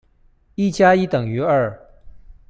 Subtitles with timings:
[0.55, 1.79] 一加一等於二。